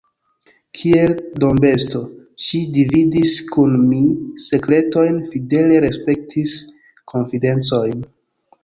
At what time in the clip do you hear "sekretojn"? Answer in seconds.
4.49-5.23